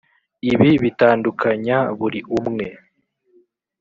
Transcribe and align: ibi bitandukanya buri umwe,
ibi 0.53 0.71
bitandukanya 0.83 1.77
buri 1.97 2.19
umwe, 2.37 2.67